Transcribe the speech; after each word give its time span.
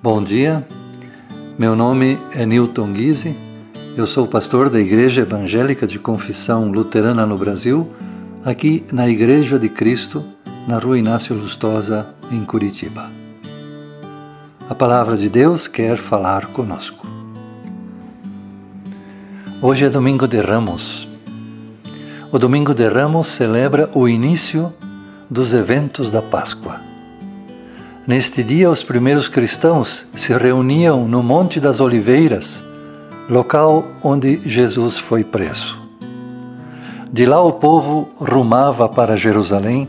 Bom 0.00 0.22
dia, 0.22 0.64
meu 1.58 1.74
nome 1.74 2.20
é 2.32 2.46
Newton 2.46 2.92
Guise, 2.92 3.36
eu 3.96 4.06
sou 4.06 4.28
pastor 4.28 4.70
da 4.70 4.78
Igreja 4.78 5.22
Evangélica 5.22 5.88
de 5.88 5.98
Confissão 5.98 6.70
Luterana 6.70 7.26
no 7.26 7.36
Brasil, 7.36 7.90
aqui 8.44 8.86
na 8.92 9.08
Igreja 9.08 9.58
de 9.58 9.68
Cristo, 9.68 10.24
na 10.68 10.78
Rua 10.78 11.00
Inácio 11.00 11.34
Lustosa, 11.34 12.14
em 12.30 12.44
Curitiba. 12.44 13.10
A 14.70 14.74
palavra 14.74 15.16
de 15.16 15.28
Deus 15.28 15.66
quer 15.66 15.96
falar 15.96 16.46
conosco. 16.46 17.04
Hoje 19.60 19.84
é 19.84 19.90
Domingo 19.90 20.28
de 20.28 20.40
Ramos. 20.40 21.08
O 22.30 22.38
Domingo 22.38 22.72
de 22.72 22.86
Ramos 22.88 23.26
celebra 23.26 23.90
o 23.92 24.08
início 24.08 24.72
dos 25.28 25.52
eventos 25.52 26.08
da 26.08 26.22
Páscoa. 26.22 26.87
Neste 28.08 28.42
dia, 28.42 28.70
os 28.70 28.82
primeiros 28.82 29.28
cristãos 29.28 30.06
se 30.14 30.32
reuniam 30.32 31.06
no 31.06 31.22
Monte 31.22 31.60
das 31.60 31.78
Oliveiras, 31.78 32.64
local 33.28 33.84
onde 34.02 34.40
Jesus 34.48 34.96
foi 34.96 35.22
preso. 35.22 35.76
De 37.12 37.26
lá 37.26 37.38
o 37.42 37.52
povo 37.52 38.08
rumava 38.18 38.88
para 38.88 39.14
Jerusalém, 39.14 39.86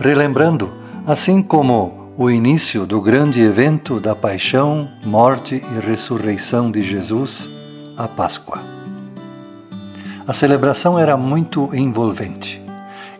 relembrando, 0.00 0.68
assim 1.06 1.40
como 1.40 2.12
o 2.18 2.28
início 2.28 2.84
do 2.84 3.00
grande 3.00 3.40
evento 3.40 4.00
da 4.00 4.16
paixão, 4.16 4.90
morte 5.04 5.62
e 5.64 5.86
ressurreição 5.86 6.72
de 6.72 6.82
Jesus, 6.82 7.48
a 7.96 8.08
Páscoa. 8.08 8.58
A 10.26 10.32
celebração 10.32 10.98
era 10.98 11.16
muito 11.16 11.72
envolvente. 11.72 12.60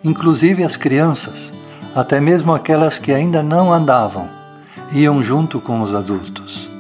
Inclusive 0.03 0.65
as 0.65 0.77
crianças, 0.77 1.55
até 1.95 2.21
mesmo 2.21 2.53
aquelas 2.53 2.99
que 2.99 3.13
ainda 3.13 3.45
não 3.45 3.73
andavam, 3.73 4.40
iam 4.93 5.23
junto 5.23 5.61
com 5.61 5.81
os 5.81 5.95
adultos, 5.95 6.71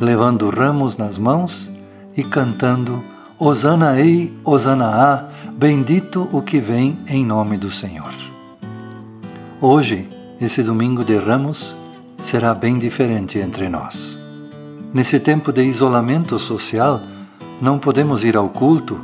levando 0.00 0.50
ramos 0.50 0.96
nas 0.96 1.18
mãos 1.18 1.70
e 2.16 2.22
cantando 2.22 3.02
Hosana 3.38 3.98
ei, 3.98 4.32
Hosana 4.44 4.86
a, 4.86 5.28
bendito 5.52 6.28
o 6.32 6.42
que 6.42 6.60
vem 6.60 6.98
em 7.08 7.24
nome 7.24 7.56
do 7.56 7.70
Senhor. 7.70 8.12
Hoje, 9.60 10.08
esse 10.40 10.62
domingo 10.62 11.04
de 11.04 11.16
ramos, 11.16 11.74
será 12.18 12.54
bem 12.54 12.78
diferente 12.78 13.38
entre 13.38 13.68
nós. 13.68 14.18
Nesse 14.92 15.18
tempo 15.18 15.52
de 15.52 15.64
isolamento 15.64 16.38
social, 16.38 17.00
não 17.60 17.78
podemos 17.78 18.24
ir 18.24 18.36
ao 18.36 18.48
culto 18.48 19.02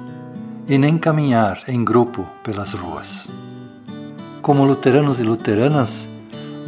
e 0.68 0.78
nem 0.78 0.96
caminhar 0.96 1.58
em 1.66 1.84
grupo 1.84 2.26
pelas 2.44 2.72
ruas. 2.72 3.28
Como 4.40 4.64
luteranos 4.64 5.18
e 5.18 5.22
luteranas, 5.22 6.08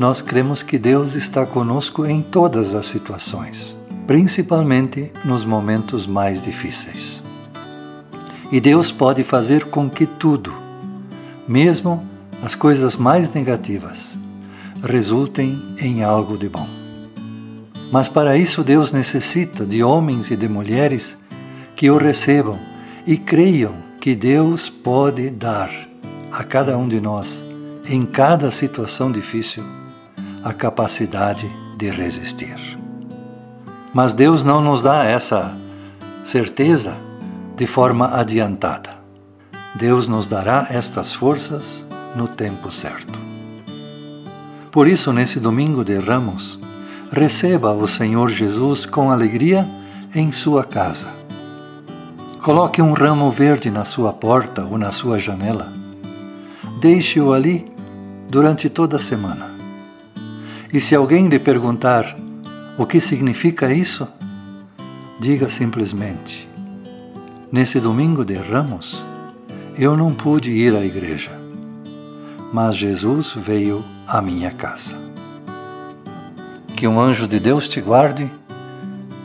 nós 0.03 0.21
cremos 0.21 0.65
que 0.65 0.79
Deus 0.79 1.15
está 1.15 1.47
conosco 1.47 2.05
em 2.05 2.21
todas 2.21 2.75
as 2.75 2.87
situações, 2.87 3.77
principalmente 4.05 5.13
nos 5.25 5.45
momentos 5.45 6.09
mais 6.09 6.43
difíceis. 6.43 7.23
E 8.51 8.59
Deus 8.59 8.91
pode 8.91 9.23
fazer 9.23 9.67
com 9.67 9.89
que 9.89 10.05
tudo, 10.05 10.53
mesmo 11.47 12.05
as 12.43 12.57
coisas 12.57 12.97
mais 12.97 13.33
negativas, 13.33 14.19
resultem 14.83 15.63
em 15.79 16.03
algo 16.03 16.37
de 16.37 16.49
bom. 16.49 16.69
Mas 17.93 18.09
para 18.09 18.37
isso 18.37 18.65
Deus 18.65 18.91
necessita 18.91 19.65
de 19.65 19.85
homens 19.85 20.33
e 20.33 20.37
de 20.37 20.49
mulheres 20.49 21.17
que 21.77 21.89
o 21.89 21.97
recebam 21.97 22.59
e 23.07 23.17
creiam 23.17 23.73
que 24.01 24.17
Deus 24.17 24.69
pode 24.69 25.31
dar 25.31 25.71
a 26.33 26.43
cada 26.43 26.77
um 26.77 26.89
de 26.89 27.01
nós, 27.01 27.45
em 27.89 28.05
cada 28.05 28.51
situação 28.51 29.13
difícil, 29.13 29.63
a 30.43 30.53
capacidade 30.53 31.51
de 31.77 31.91
resistir. 31.91 32.57
Mas 33.93 34.15
Deus 34.15 34.43
não 34.43 34.61
nos 34.61 34.81
dá 34.81 35.05
essa 35.05 35.57
certeza 36.25 36.97
de 37.57 37.67
forma 37.67 38.09
adiantada. 38.19 38.91
Deus 39.75 40.09
nos 40.09 40.27
dará 40.27 40.67
estas 40.71 41.13
forças 41.13 41.87
no 42.15 42.29
tempo 42.29 42.71
certo. 42.71 43.19
Por 44.71 44.87
isso, 44.87 45.13
nesse 45.13 45.39
domingo 45.39 45.85
de 45.85 45.99
Ramos, 45.99 46.59
receba 47.11 47.73
o 47.73 47.87
Senhor 47.87 48.31
Jesus 48.31 48.87
com 48.87 49.11
alegria 49.11 49.69
em 50.15 50.33
sua 50.33 50.65
casa. 50.65 51.09
Coloque 52.43 52.83
um 52.83 52.93
ramo 52.93 53.31
verde 53.31 53.71
na 53.71 53.85
sua 53.85 54.13
porta 54.13 54.65
ou 54.65 54.77
na 54.77 54.91
sua 54.91 55.19
janela. 55.19 55.73
Deixe-o 56.81 57.33
ali 57.33 57.67
durante 58.29 58.69
toda 58.69 58.97
a 58.97 58.99
semana. 58.99 59.52
E 60.73 60.81
se 60.81 60.95
alguém 60.95 61.29
lhe 61.29 61.39
perguntar 61.39 62.17
o 62.79 62.87
que 62.87 62.99
significa 62.99 63.71
isso, 63.71 64.09
diga 65.21 65.49
simplesmente: 65.51 66.49
Nesse 67.51 67.79
domingo 67.79 68.25
de 68.25 68.35
Ramos, 68.35 69.05
eu 69.77 69.97
não 69.97 70.15
pude 70.15 70.51
ir 70.51 70.75
à 70.75 70.83
igreja, 70.83 71.31
mas 72.55 72.75
Jesus 72.77 73.35
veio 73.37 73.85
à 74.07 74.23
minha 74.23 74.51
casa. 74.51 74.97
Que 76.75 76.89
um 76.89 76.99
anjo 76.99 77.29
de 77.29 77.39
Deus 77.39 77.69
te 77.69 77.81
guarde, 77.81 78.31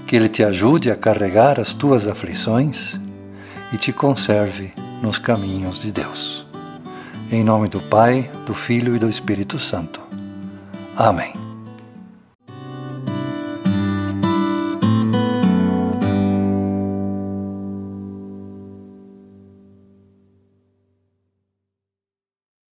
que 0.06 0.18
ele 0.18 0.28
te 0.28 0.44
ajude 0.44 0.92
a 0.92 0.98
carregar 0.98 1.62
as 1.62 1.74
tuas 1.74 2.10
aflições 2.10 3.00
e 3.72 3.78
te 3.78 3.94
conserve 3.94 4.74
nos 5.02 5.18
caminhos 5.18 5.82
de 5.82 5.94
Deus. 5.94 6.46
Em 7.32 7.42
nome 7.42 7.70
do 7.70 7.80
Pai, 7.82 8.30
do 8.46 8.54
Filho 8.54 8.96
e 8.98 9.00
do 9.00 9.08
Espírito 9.08 9.58
Santo. 9.58 10.07
Amém. 10.98 11.47